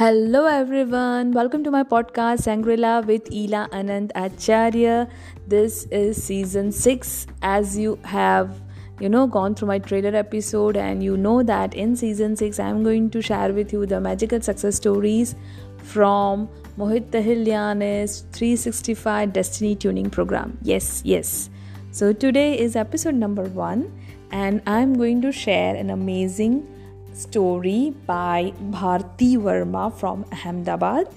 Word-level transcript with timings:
Hello 0.00 0.46
everyone, 0.46 1.30
welcome 1.32 1.62
to 1.62 1.70
my 1.70 1.82
podcast 1.82 2.44
Sangrila 2.44 3.04
with 3.04 3.26
Ela 3.30 3.68
Anand 3.70 4.12
Acharya. 4.14 5.06
This 5.46 5.84
is 5.90 6.22
season 6.22 6.72
6 6.72 7.26
as 7.42 7.76
you 7.76 7.98
have 8.04 8.62
you 8.98 9.10
know 9.10 9.26
gone 9.26 9.54
through 9.54 9.68
my 9.68 9.78
trailer 9.78 10.16
episode 10.16 10.78
and 10.78 11.04
you 11.04 11.18
know 11.18 11.42
that 11.42 11.74
in 11.74 11.94
season 11.96 12.34
6 12.34 12.58
I 12.58 12.70
am 12.70 12.82
going 12.82 13.10
to 13.10 13.20
share 13.20 13.52
with 13.52 13.74
you 13.74 13.84
the 13.84 14.00
magical 14.00 14.40
success 14.40 14.76
stories 14.76 15.34
from 15.82 16.48
Mohit 16.78 17.10
Tahiliani's 17.10 18.20
365 18.32 19.34
Destiny 19.34 19.76
Tuning 19.76 20.08
Program. 20.08 20.56
Yes, 20.62 21.02
yes. 21.04 21.50
So 21.90 22.14
today 22.14 22.58
is 22.58 22.74
episode 22.74 23.16
number 23.16 23.42
1 23.42 23.86
and 24.30 24.62
I 24.66 24.80
am 24.80 24.94
going 24.94 25.20
to 25.20 25.30
share 25.30 25.76
an 25.76 25.90
amazing 25.90 26.66
story 27.12 27.94
by 28.06 28.52
Bharti 28.70 29.36
Verma 29.36 29.92
from 29.92 30.24
Ahmedabad, 30.32 31.08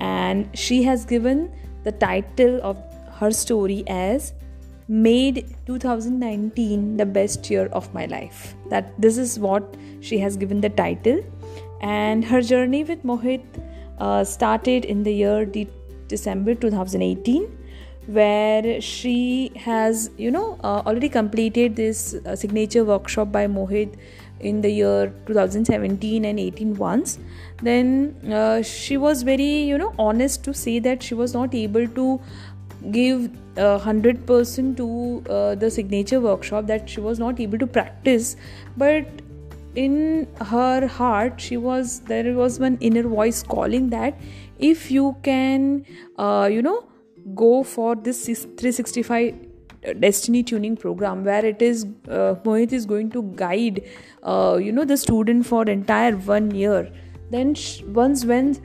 and 0.00 0.48
she 0.54 0.82
has 0.84 1.04
given 1.04 1.52
the 1.84 1.92
title 1.92 2.60
of 2.62 2.76
her 3.14 3.30
story 3.30 3.84
as 3.86 4.32
made 4.88 5.54
2019 5.66 6.96
the 6.96 7.06
best 7.06 7.50
year 7.50 7.66
of 7.66 7.92
my 7.94 8.06
life. 8.06 8.54
That 8.70 8.92
this 9.00 9.18
is 9.18 9.38
what 9.38 9.76
she 10.00 10.18
has 10.18 10.36
given 10.36 10.60
the 10.60 10.70
title. 10.70 11.20
And 11.80 12.24
her 12.24 12.42
journey 12.42 12.84
with 12.84 13.04
mohit 13.04 13.42
uh, 13.98 14.24
started 14.24 14.84
in 14.84 15.02
the 15.02 15.12
year 15.12 15.44
de- 15.44 15.68
december 16.08 16.54
2018 16.54 17.59
where 18.18 18.80
she 18.80 19.52
has 19.56 20.10
you 20.16 20.30
know 20.30 20.58
uh, 20.64 20.82
already 20.86 21.08
completed 21.08 21.76
this 21.76 22.14
uh, 22.14 22.34
signature 22.34 22.84
workshop 22.84 23.30
by 23.32 23.46
mohit 23.46 23.96
in 24.40 24.60
the 24.60 24.70
year 24.70 25.12
2017 25.26 26.24
and 26.24 26.40
18 26.40 26.76
once. 26.76 27.18
Then 27.62 28.16
uh, 28.32 28.62
she 28.62 28.96
was 28.96 29.22
very 29.22 29.62
you 29.70 29.78
know 29.78 29.94
honest 29.98 30.44
to 30.44 30.54
say 30.54 30.78
that 30.80 31.02
she 31.02 31.14
was 31.14 31.34
not 31.34 31.54
able 31.54 31.86
to 31.88 32.20
give 32.90 33.30
uh, 33.58 33.78
100% 33.78 34.76
to 34.76 35.30
uh, 35.30 35.54
the 35.54 35.70
signature 35.70 36.20
workshop 36.20 36.66
that 36.66 36.88
she 36.88 37.00
was 37.00 37.18
not 37.18 37.38
able 37.38 37.58
to 37.58 37.66
practice. 37.66 38.36
But 38.76 39.06
in 39.76 40.26
her 40.40 40.86
heart 40.86 41.40
she 41.40 41.56
was 41.56 42.00
there 42.00 42.34
was 42.34 42.58
one 42.58 42.76
inner 42.80 43.02
voice 43.02 43.40
calling 43.44 43.88
that 43.90 44.18
if 44.58 44.90
you 44.90 45.14
can 45.22 45.84
uh, 46.18 46.48
you 46.50 46.60
know 46.60 46.89
go 47.34 47.62
for 47.62 47.94
this 47.94 48.24
365 48.26 49.34
destiny 49.98 50.42
tuning 50.42 50.76
program 50.76 51.24
where 51.24 51.44
it 51.44 51.62
is 51.62 51.84
uh, 52.08 52.34
mohit 52.44 52.72
is 52.72 52.84
going 52.84 53.10
to 53.10 53.22
guide 53.34 53.82
uh, 54.22 54.58
you 54.60 54.72
know 54.72 54.84
the 54.84 54.96
student 54.96 55.46
for 55.46 55.64
entire 55.64 56.16
one 56.16 56.50
year. 56.50 56.90
Then 57.30 57.54
sh- 57.54 57.82
once 57.82 58.24
when 58.24 58.58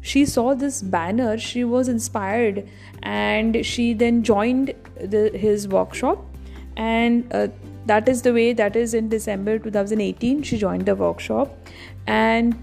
she 0.00 0.24
saw 0.24 0.54
this 0.54 0.80
banner 0.80 1.36
she 1.36 1.64
was 1.64 1.88
inspired 1.88 2.68
and 3.02 3.64
she 3.64 3.92
then 3.92 4.22
joined 4.22 4.74
the, 4.96 5.30
his 5.34 5.68
workshop. 5.68 6.24
And 6.76 7.32
uh, 7.32 7.48
that 7.86 8.08
is 8.08 8.22
the 8.22 8.32
way 8.32 8.52
that 8.52 8.76
is 8.76 8.94
in 8.94 9.08
december 9.08 9.58
2018 9.58 10.42
she 10.42 10.56
joined 10.56 10.86
the 10.86 10.94
workshop. 10.94 11.56
And 12.06 12.62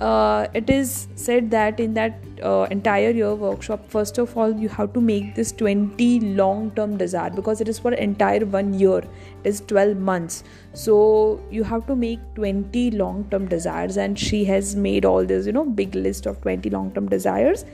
uh, 0.00 0.46
it 0.54 0.68
is 0.68 1.08
said 1.14 1.50
that 1.50 1.78
in 1.78 1.94
that 1.94 2.18
uh, 2.42 2.66
entire 2.70 3.10
year 3.10 3.34
workshop 3.34 3.88
first 3.88 4.18
of 4.18 4.36
all 4.36 4.52
you 4.52 4.68
have 4.68 4.92
to 4.92 5.00
make 5.00 5.34
this 5.34 5.52
20 5.52 6.20
long 6.20 6.70
term 6.72 6.96
desire 6.96 7.30
because 7.30 7.60
it 7.60 7.68
is 7.68 7.78
for 7.78 7.92
entire 7.94 8.44
one 8.44 8.74
year. 8.74 8.98
It 9.44 9.48
is 9.48 9.60
12 9.60 9.96
months. 9.96 10.44
So 10.72 11.40
you 11.50 11.62
have 11.62 11.86
to 11.86 11.94
make 11.94 12.20
20 12.34 12.90
long 12.92 13.28
term 13.30 13.46
desires 13.46 13.96
and 13.96 14.18
she 14.18 14.44
has 14.46 14.74
made 14.74 15.04
all 15.04 15.24
this 15.24 15.46
you 15.46 15.52
know 15.52 15.64
big 15.64 15.94
list 15.94 16.26
of 16.26 16.40
20 16.42 16.70
long 16.70 16.90
term 16.92 17.08
desires. 17.08 17.64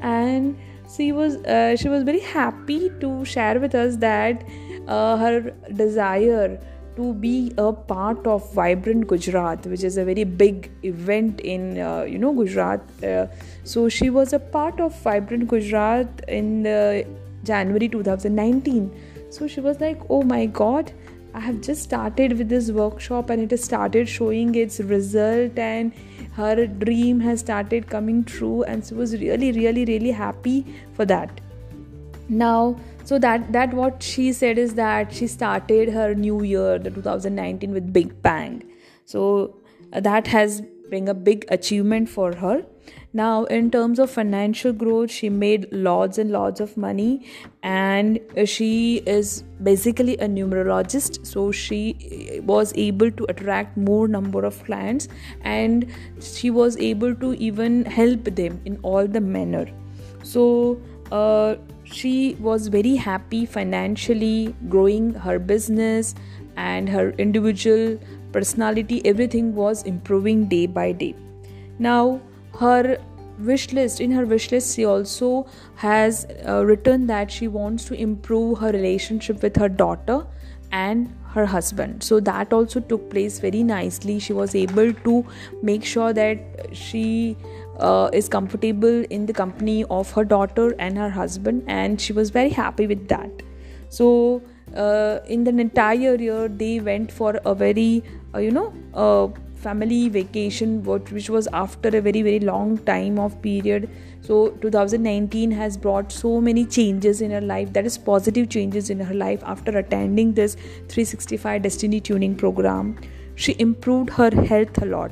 And 0.00 0.56
she 0.94 1.12
was 1.12 1.36
uh, 1.36 1.76
she 1.76 1.88
was 1.88 2.02
very 2.02 2.20
happy 2.20 2.90
to 3.00 3.24
share 3.24 3.58
with 3.58 3.74
us 3.74 3.96
that 3.96 4.44
uh, 4.86 5.16
her 5.16 5.50
desire 5.72 6.58
to 6.96 7.12
be 7.14 7.52
a 7.58 7.72
part 7.72 8.26
of 8.26 8.52
vibrant 8.54 9.06
gujarat 9.06 9.66
which 9.66 9.82
is 9.82 9.96
a 9.96 10.04
very 10.04 10.24
big 10.24 10.70
event 10.82 11.40
in 11.40 11.78
uh, 11.78 12.02
you 12.02 12.18
know 12.18 12.32
gujarat. 12.32 12.80
Uh, 13.02 13.26
so 13.64 13.88
she 13.88 14.10
was 14.10 14.32
a 14.32 14.38
part 14.38 14.80
of 14.80 14.98
vibrant 15.02 15.48
gujarat 15.48 16.06
in 16.28 16.64
january 17.44 17.88
2019 17.88 18.90
so 19.30 19.46
she 19.46 19.60
was 19.60 19.80
like 19.80 20.00
oh 20.08 20.22
my 20.22 20.46
god 20.46 20.92
i 21.34 21.40
have 21.40 21.60
just 21.60 21.82
started 21.82 22.38
with 22.38 22.48
this 22.48 22.70
workshop 22.70 23.28
and 23.28 23.42
it 23.42 23.50
has 23.50 23.62
started 23.62 24.08
showing 24.08 24.54
its 24.54 24.80
result 24.80 25.58
and 25.58 25.92
her 26.36 26.66
dream 26.66 27.20
has 27.20 27.40
started 27.40 27.88
coming 27.88 28.24
true. 28.24 28.62
And 28.64 28.84
she 28.84 28.94
was 28.94 29.14
really 29.20 29.52
really 29.52 29.84
really 29.84 30.10
happy 30.10 30.66
for 30.94 31.04
that. 31.06 31.40
Now 32.28 32.76
so 33.04 33.18
that 33.18 33.52
that 33.52 33.74
what 33.74 34.02
she 34.02 34.32
said 34.32 34.58
is 34.58 34.74
that 34.74 35.12
she 35.12 35.26
started 35.26 35.90
her 35.90 36.14
new 36.14 36.42
year 36.42 36.78
the 36.78 36.90
2019 36.90 37.72
with 37.72 37.92
big 37.92 38.22
bang. 38.22 38.62
So 39.04 39.56
uh, 39.92 40.00
that 40.00 40.26
has 40.28 40.62
been 40.90 41.08
a 41.08 41.14
big 41.14 41.44
achievement 41.50 42.08
for 42.08 42.34
her. 42.36 42.64
Now 43.12 43.44
in 43.44 43.70
terms 43.70 43.98
of 43.98 44.10
financial 44.10 44.72
growth 44.72 45.10
she 45.10 45.28
made 45.28 45.66
lots 45.70 46.18
and 46.18 46.30
lots 46.30 46.60
of 46.60 46.76
money 46.76 47.26
and 47.62 48.18
she 48.46 49.02
is 49.06 49.42
basically 49.62 50.16
a 50.16 50.28
numerologist. 50.28 51.26
So 51.26 51.52
she 51.52 52.40
was 52.42 52.72
able 52.74 53.10
to 53.10 53.26
attract 53.28 53.76
more 53.76 54.08
number 54.08 54.44
of 54.44 54.64
clients 54.64 55.08
and 55.42 55.86
she 56.20 56.50
was 56.50 56.76
able 56.78 57.14
to 57.16 57.34
even 57.34 57.84
help 57.84 58.24
them 58.24 58.60
in 58.64 58.78
all 58.82 59.06
the 59.06 59.20
manner. 59.20 59.66
So 60.22 60.80
uh, 61.12 61.56
she 61.84 62.34
was 62.40 62.68
very 62.68 62.96
happy 62.96 63.46
financially 63.46 64.54
growing 64.68 65.14
her 65.14 65.38
business 65.38 66.14
and 66.56 66.88
her 66.88 67.10
individual 67.18 67.98
personality. 68.32 69.04
Everything 69.04 69.54
was 69.54 69.82
improving 69.82 70.46
day 70.46 70.66
by 70.66 70.92
day. 70.92 71.14
Now 71.78 72.20
her 72.58 72.98
wish 73.38 73.72
list 73.72 74.00
in 74.00 74.10
her 74.12 74.24
wish 74.24 74.52
list 74.52 74.76
she 74.76 74.84
also 74.84 75.46
has 75.74 76.26
uh, 76.46 76.64
written 76.64 77.06
that 77.08 77.30
she 77.30 77.48
wants 77.48 77.84
to 77.84 77.94
improve 77.94 78.58
her 78.58 78.70
relationship 78.70 79.42
with 79.42 79.56
her 79.56 79.68
daughter 79.68 80.24
and 80.74 81.12
her 81.34 81.46
husband. 81.46 82.02
So 82.02 82.20
that 82.20 82.52
also 82.52 82.80
took 82.80 83.10
place 83.10 83.38
very 83.40 83.62
nicely. 83.62 84.18
She 84.18 84.32
was 84.32 84.54
able 84.54 84.92
to 85.08 85.24
make 85.62 85.84
sure 85.84 86.12
that 86.12 86.38
she 86.72 87.36
uh, 87.78 88.10
is 88.12 88.28
comfortable 88.28 89.04
in 89.18 89.26
the 89.26 89.32
company 89.32 89.84
of 89.90 90.10
her 90.12 90.24
daughter 90.24 90.74
and 90.78 90.98
her 90.98 91.10
husband 91.10 91.64
and 91.66 92.00
she 92.00 92.12
was 92.12 92.30
very 92.30 92.50
happy 92.50 92.86
with 92.86 93.08
that. 93.08 93.42
So 93.88 94.42
uh, 94.76 95.20
in 95.26 95.44
the 95.44 95.50
entire 95.50 96.14
year 96.14 96.48
they 96.48 96.80
went 96.80 97.12
for 97.12 97.40
a 97.44 97.54
very 97.54 98.02
uh, 98.34 98.38
you 98.38 98.50
know 98.50 98.72
uh, 98.94 99.28
family 99.54 100.08
vacation 100.08 100.82
which 100.84 101.30
was 101.30 101.46
after 101.52 101.88
a 101.88 102.00
very 102.00 102.22
very 102.22 102.40
long 102.40 102.78
time 102.78 103.18
of 103.18 103.40
period 103.42 103.88
so 104.26 104.48
2019 104.62 105.50
has 105.50 105.76
brought 105.76 106.10
so 106.10 106.40
many 106.40 106.64
changes 106.64 107.20
in 107.20 107.30
her 107.30 107.42
life 107.42 107.72
that 107.74 107.84
is 107.84 107.98
positive 107.98 108.48
changes 108.48 108.88
in 108.88 108.98
her 108.98 109.14
life 109.14 109.42
after 109.44 109.76
attending 109.76 110.32
this 110.32 110.54
365 110.54 111.60
destiny 111.60 112.00
tuning 112.00 112.34
program. 112.34 112.96
She 113.34 113.54
improved 113.58 114.08
her 114.10 114.30
health 114.30 114.80
a 114.80 114.86
lot. 114.86 115.10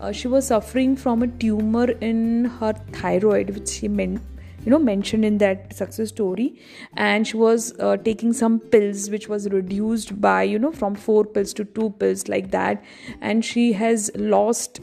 Uh, 0.00 0.12
she 0.12 0.28
was 0.28 0.46
suffering 0.46 0.94
from 0.94 1.24
a 1.24 1.26
tumor 1.26 1.90
in 1.90 2.44
her 2.60 2.72
thyroid 2.92 3.50
which 3.50 3.68
she 3.68 3.88
meant 3.88 4.20
you 4.64 4.70
know 4.70 4.78
mentioned 4.78 5.24
in 5.24 5.38
that 5.38 5.74
success 5.74 6.10
story. 6.10 6.60
And 6.94 7.26
she 7.26 7.36
was 7.36 7.74
uh, 7.80 7.96
taking 7.96 8.32
some 8.32 8.60
pills 8.60 9.10
which 9.10 9.28
was 9.28 9.48
reduced 9.48 10.20
by 10.20 10.44
you 10.44 10.60
know 10.60 10.70
from 10.70 10.94
four 10.94 11.24
pills 11.24 11.52
to 11.54 11.64
two 11.64 11.90
pills 11.98 12.28
like 12.28 12.52
that. 12.52 12.84
And 13.20 13.44
she 13.44 13.72
has 13.72 14.10
lost 14.14 14.80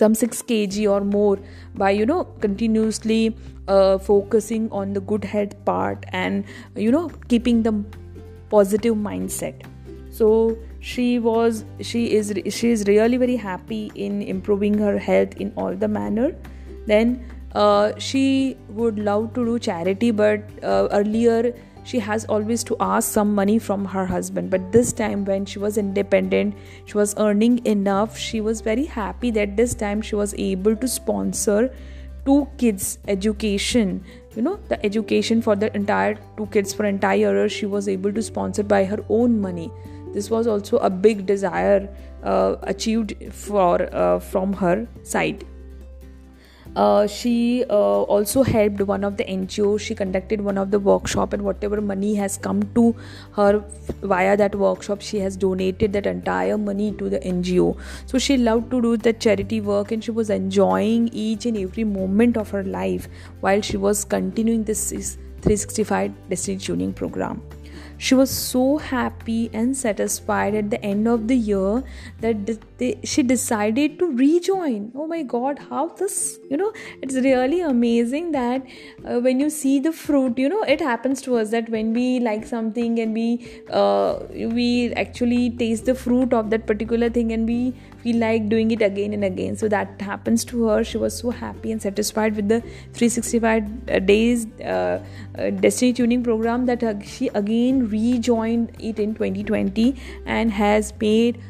some 0.00 0.14
6 0.14 0.42
kg 0.52 0.86
or 0.94 1.00
more 1.10 1.38
by 1.82 1.90
you 1.90 2.06
know 2.12 2.24
continuously 2.46 3.36
uh, 3.68 3.98
focusing 3.98 4.70
on 4.70 4.92
the 4.92 5.02
good 5.12 5.24
health 5.24 5.54
part 5.64 6.04
and 6.12 6.44
you 6.86 6.90
know 6.96 7.08
keeping 7.28 7.62
the 7.62 7.72
positive 8.50 8.96
mindset. 8.96 9.62
So 10.10 10.56
she 10.80 11.18
was 11.18 11.64
she 11.80 12.02
is 12.16 12.32
she 12.56 12.70
is 12.70 12.84
really 12.88 13.16
very 13.16 13.36
happy 13.36 13.84
in 13.94 14.20
improving 14.34 14.78
her 14.78 14.98
health 14.98 15.36
in 15.46 15.52
all 15.56 15.74
the 15.84 15.88
manner. 15.88 16.34
Then 16.86 17.14
uh, 17.54 17.92
she 17.98 18.56
would 18.68 18.98
love 18.98 19.32
to 19.34 19.44
do 19.44 19.58
charity 19.58 20.10
but 20.10 20.42
uh, 20.62 20.88
earlier 20.90 21.54
she 21.84 21.98
has 21.98 22.24
always 22.24 22.64
to 22.64 22.76
ask 22.80 23.12
some 23.12 23.34
money 23.34 23.58
from 23.58 23.84
her 23.84 24.04
husband. 24.06 24.50
But 24.50 24.72
this 24.72 24.92
time 24.92 25.24
when 25.24 25.46
she 25.46 25.58
was 25.58 25.78
independent 25.78 26.54
she 26.86 26.96
was 26.96 27.14
earning 27.18 27.64
enough 27.64 28.18
she 28.18 28.40
was 28.40 28.60
very 28.60 28.84
happy 28.84 29.30
that 29.32 29.56
this 29.56 29.74
time 29.74 30.02
she 30.02 30.16
was 30.16 30.34
able 30.36 30.76
to 30.76 30.88
sponsor 30.88 31.72
two 32.24 32.48
kids 32.58 32.98
education. 33.06 34.02
You 34.34 34.42
know 34.42 34.58
the 34.68 34.84
education 34.84 35.42
for 35.42 35.54
the 35.54 35.74
entire 35.76 36.18
two 36.36 36.46
kids 36.46 36.74
for 36.74 36.84
entire 36.84 37.16
year 37.16 37.48
she 37.48 37.66
was 37.66 37.88
able 37.88 38.12
to 38.12 38.22
sponsor 38.22 38.62
by 38.62 38.84
her 38.84 39.04
own 39.08 39.40
money. 39.40 39.70
This 40.12 40.30
was 40.30 40.46
also 40.46 40.78
a 40.78 40.90
big 40.90 41.26
desire 41.26 41.88
uh, 42.22 42.56
achieved 42.62 43.14
for 43.32 43.82
uh, 43.94 44.20
from 44.20 44.52
her 44.54 44.86
side 45.02 45.44
uh, 46.76 47.06
she 47.06 47.64
uh, 47.70 48.02
also 48.02 48.42
helped 48.42 48.80
one 48.80 49.04
of 49.04 49.16
the 49.16 49.24
NGOs. 49.24 49.80
She 49.80 49.94
conducted 49.94 50.40
one 50.40 50.58
of 50.58 50.70
the 50.70 50.78
workshop, 50.78 51.32
and 51.32 51.42
whatever 51.44 51.80
money 51.80 52.14
has 52.16 52.36
come 52.36 52.62
to 52.74 52.94
her 53.32 53.64
via 54.02 54.36
that 54.36 54.54
workshop, 54.54 55.00
she 55.00 55.18
has 55.18 55.36
donated 55.36 55.92
that 55.92 56.06
entire 56.06 56.58
money 56.58 56.92
to 56.92 57.08
the 57.08 57.20
NGO. 57.20 57.78
So 58.06 58.18
she 58.18 58.36
loved 58.36 58.70
to 58.70 58.82
do 58.82 58.96
that 58.96 59.20
charity 59.20 59.60
work, 59.60 59.92
and 59.92 60.02
she 60.02 60.10
was 60.10 60.30
enjoying 60.30 61.08
each 61.12 61.46
and 61.46 61.56
every 61.56 61.84
moment 61.84 62.36
of 62.36 62.50
her 62.50 62.64
life 62.64 63.08
while 63.40 63.60
she 63.60 63.76
was 63.76 64.04
continuing 64.04 64.64
this 64.64 64.90
365 64.90 66.12
destiny 66.30 66.56
tuning 66.56 66.92
program 66.92 67.42
she 67.98 68.14
was 68.14 68.30
so 68.30 68.78
happy 68.78 69.50
and 69.52 69.76
satisfied 69.76 70.54
at 70.54 70.70
the 70.70 70.82
end 70.84 71.08
of 71.08 71.28
the 71.28 71.36
year 71.36 71.82
that 72.20 72.58
they, 72.78 72.98
she 73.04 73.22
decided 73.22 73.98
to 73.98 74.06
rejoin. 74.06 74.92
Oh 74.94 75.06
my 75.06 75.22
god 75.22 75.58
how 75.70 75.88
this 75.88 76.38
you 76.50 76.56
know 76.56 76.72
it's 77.02 77.14
really 77.14 77.60
amazing 77.60 78.32
that 78.32 78.62
uh, 79.04 79.20
when 79.20 79.40
you 79.40 79.50
see 79.50 79.78
the 79.78 79.92
fruit 79.92 80.38
you 80.38 80.48
know 80.48 80.62
it 80.62 80.80
happens 80.80 81.22
to 81.22 81.36
us 81.36 81.50
that 81.50 81.68
when 81.68 81.92
we 81.92 82.20
like 82.20 82.46
something 82.46 82.98
and 82.98 83.14
we 83.14 83.62
uh, 83.70 84.18
we 84.30 84.92
actually 84.94 85.50
taste 85.50 85.86
the 85.86 85.94
fruit 85.94 86.32
of 86.32 86.50
that 86.50 86.66
particular 86.66 87.08
thing 87.08 87.32
and 87.32 87.46
we 87.46 87.74
feel 88.04 88.18
like 88.18 88.48
doing 88.48 88.70
it 88.70 88.82
again 88.82 89.14
and 89.14 89.24
again. 89.24 89.56
So 89.56 89.68
that 89.68 90.00
happens 90.00 90.44
to 90.46 90.64
her. 90.66 90.84
She 90.84 90.98
was 90.98 91.18
so 91.18 91.30
happy 91.30 91.72
and 91.72 91.80
satisfied 91.80 92.36
with 92.36 92.48
the 92.48 92.60
365 92.60 93.64
uh, 93.88 93.98
days 94.00 94.46
uh, 94.60 95.02
uh, 95.38 95.50
destiny 95.50 95.92
tuning 95.92 96.22
program 96.22 96.66
that 96.66 96.84
she 97.04 97.28
again 97.42 97.88
rejoined 97.96 98.70
it 98.78 98.98
in 98.98 99.14
2020 99.14 99.96
and 100.26 100.50
has 100.60 100.92
made 101.00 101.42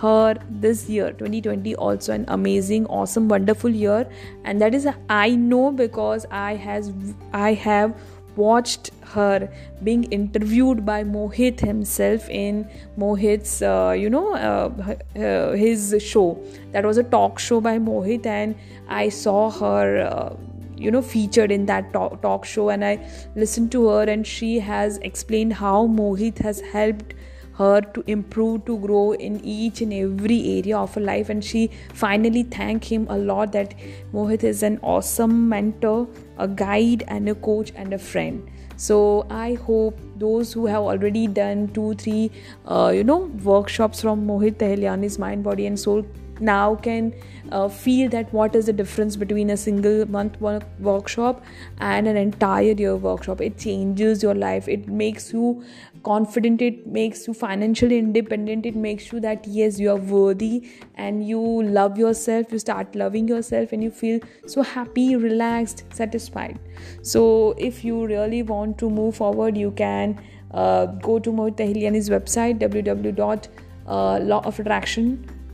her 0.00 0.34
this 0.50 0.88
year 0.88 1.10
2020 1.12 1.74
also 1.76 2.12
an 2.12 2.24
amazing 2.28 2.86
awesome 2.86 3.28
wonderful 3.28 3.70
year. 3.70 4.06
And 4.44 4.60
that 4.60 4.74
is 4.74 4.88
i 5.08 5.30
know 5.30 5.70
because 5.72 6.26
i 6.30 6.54
has 6.54 6.92
i 7.32 7.52
have 7.54 7.96
watched 8.36 8.90
her 9.12 9.48
being 9.82 10.04
interviewed 10.16 10.84
by 10.84 11.02
mohit 11.02 11.60
himself 11.60 12.28
in 12.28 12.68
mohit's 12.98 13.62
uh, 13.62 13.94
you 13.98 14.10
know 14.10 14.34
uh, 14.34 14.96
uh, 15.18 15.52
his 15.52 15.96
show. 15.98 16.38
That 16.72 16.84
was 16.84 16.98
a 16.98 17.02
talk 17.02 17.38
show 17.38 17.60
by 17.60 17.78
mohit 17.78 18.26
and 18.26 18.54
i 18.88 19.08
saw 19.08 19.50
her 19.50 20.02
uh, 20.06 20.36
you 20.76 20.90
know 20.90 21.02
featured 21.02 21.50
in 21.50 21.66
that 21.66 21.92
talk, 21.92 22.20
talk 22.22 22.44
show 22.44 22.68
and 22.68 22.84
i 22.84 22.98
listened 23.34 23.72
to 23.72 23.88
her 23.88 24.02
and 24.04 24.26
she 24.26 24.58
has 24.58 24.98
explained 24.98 25.52
how 25.52 25.86
mohit 25.86 26.38
has 26.38 26.60
helped 26.60 27.14
her 27.58 27.80
to 27.80 28.04
improve 28.06 28.64
to 28.66 28.78
grow 28.78 29.12
in 29.12 29.40
each 29.42 29.80
and 29.80 29.92
every 29.92 30.58
area 30.58 30.76
of 30.76 30.94
her 30.94 31.00
life 31.00 31.30
and 31.30 31.44
she 31.44 31.70
finally 31.94 32.42
thanked 32.42 32.84
him 32.84 33.06
a 33.08 33.16
lot 33.16 33.52
that 33.52 33.74
mohit 34.12 34.44
is 34.44 34.62
an 34.62 34.78
awesome 34.82 35.48
mentor 35.48 36.06
a 36.38 36.46
guide 36.46 37.02
and 37.08 37.28
a 37.28 37.34
coach 37.34 37.72
and 37.76 37.94
a 37.94 37.98
friend. 37.98 38.50
So 38.76 39.26
i 39.30 39.54
hope 39.54 39.98
those 40.16 40.52
who 40.52 40.66
have 40.66 40.82
already 40.82 41.26
done 41.26 41.68
two 41.68 41.94
three 41.94 42.30
uh, 42.66 42.92
you 42.94 43.04
know 43.04 43.20
workshops 43.50 44.02
from 44.02 44.26
mohit 44.26 44.58
Tahiliani's 44.62 45.18
mind 45.18 45.44
body 45.44 45.66
and 45.66 45.80
soul 45.80 46.04
now 46.40 46.74
can 46.74 47.14
uh, 47.52 47.68
feel 47.68 48.08
that 48.10 48.32
what 48.32 48.54
is 48.54 48.66
the 48.66 48.72
difference 48.72 49.16
between 49.16 49.50
a 49.50 49.56
single 49.56 50.06
month 50.06 50.40
work- 50.40 50.66
workshop 50.80 51.44
and 51.78 52.06
an 52.08 52.16
entire 52.16 52.72
year 52.72 52.96
workshop. 52.96 53.40
It 53.40 53.58
changes 53.58 54.22
your 54.22 54.34
life. 54.34 54.68
It 54.68 54.88
makes 54.88 55.32
you 55.32 55.64
confident. 56.02 56.62
It 56.62 56.86
makes 56.86 57.26
you 57.26 57.34
financially 57.34 57.98
independent. 57.98 58.66
It 58.66 58.76
makes 58.76 59.12
you 59.12 59.20
that 59.20 59.46
yes 59.46 59.78
you 59.78 59.90
are 59.90 59.96
worthy 59.96 60.68
and 60.94 61.26
you 61.26 61.40
love 61.62 61.98
yourself. 61.98 62.52
You 62.52 62.58
start 62.58 62.94
loving 62.94 63.28
yourself 63.28 63.72
and 63.72 63.82
you 63.82 63.90
feel 63.90 64.20
so 64.46 64.62
happy 64.62 65.16
relaxed 65.16 65.84
satisfied. 65.92 66.58
So 67.02 67.54
if 67.58 67.84
you 67.84 68.06
really 68.06 68.42
want 68.42 68.78
to 68.78 68.90
move 68.90 69.16
forward 69.16 69.56
you 69.56 69.70
can 69.72 70.20
uh, 70.52 70.86
go 70.86 71.18
to 71.18 71.30
Mohit 71.32 71.56
Tahiliani's 71.56 72.08
website 72.10 72.58
www. 72.58 73.48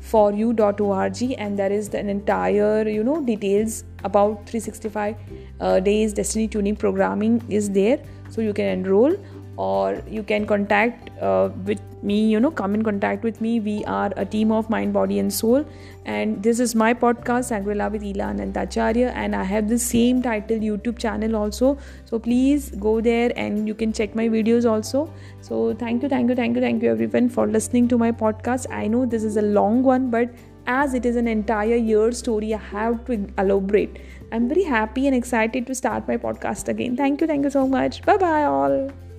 For 0.02 0.32
you.org 0.32 1.22
and 1.38 1.58
there 1.58 1.72
is 1.72 1.88
an 1.94 2.08
entire 2.08 2.88
you 2.88 3.04
know 3.04 3.22
details 3.25 3.84
about 4.04 4.46
365 4.46 5.16
uh, 5.60 5.81
days 5.81 6.12
destiny 6.12 6.49
tuning 6.49 6.76
programming 6.76 7.43
is 7.49 7.70
there. 7.70 8.02
So 8.31 8.40
you 8.40 8.52
can 8.52 8.66
enroll 8.66 9.16
or 9.56 10.02
you 10.08 10.22
can 10.22 10.46
contact 10.46 11.10
uh, 11.20 11.50
with 11.64 11.81
me 12.02 12.28
you 12.28 12.40
know 12.40 12.50
come 12.50 12.75
in 12.75 12.82
contact 12.82 13.22
with 13.22 13.40
me. 13.40 13.60
We 13.60 13.84
are 13.84 14.12
a 14.16 14.25
team 14.25 14.50
of 14.50 14.69
mind 14.70 14.93
body 14.93 15.19
and 15.19 15.32
soul. 15.32 15.64
And 16.04 16.43
this 16.43 16.58
is 16.58 16.75
my 16.75 16.93
podcast 16.94 17.50
Sangrila 17.52 17.90
with 17.93 18.02
Ila 18.02 18.25
Anantacharya 18.34 19.12
and 19.14 19.37
I 19.37 19.44
have 19.44 19.69
the 19.69 19.78
same 19.78 20.22
title 20.22 20.58
YouTube 20.58 20.99
channel 20.99 21.37
also. 21.37 21.78
So 22.04 22.19
please 22.19 22.70
go 22.70 23.00
there 23.00 23.32
and 23.37 23.69
you 23.69 23.75
can 23.75 23.93
check 23.93 24.14
my 24.14 24.28
videos 24.28 24.69
also. 24.69 25.12
So 25.40 25.75
thank 25.75 26.02
you 26.02 26.08
thank 26.08 26.28
you 26.28 26.34
thank 26.34 26.56
you 26.56 26.62
thank 26.62 26.82
you 26.82 26.90
everyone 26.90 27.28
for 27.28 27.46
listening 27.46 27.88
to 27.88 27.98
my 27.98 28.10
podcast. 28.10 28.66
I 28.70 28.88
know 28.88 29.06
this 29.06 29.22
is 29.22 29.37
a 29.37 29.43
long 29.43 29.82
one 29.82 30.10
but 30.10 30.31
as 30.66 30.94
it 30.94 31.05
is 31.06 31.16
an 31.16 31.28
entire 31.28 31.76
year 31.76 32.10
story 32.12 32.55
I 32.55 32.58
have 32.58 33.05
to 33.06 33.26
elaborate. 33.38 33.98
I'm 34.32 34.48
very 34.48 34.64
happy 34.64 35.06
and 35.06 35.14
excited 35.14 35.66
to 35.66 35.75
start 35.75 36.08
my 36.08 36.16
podcast 36.16 36.69
again. 36.69 36.96
Thank 36.96 37.20
you 37.20 37.26
thank 37.26 37.44
you 37.44 37.50
so 37.50 37.66
much. 37.69 38.02
Bye 38.02 38.16
bye 38.16 38.44
all 38.44 39.12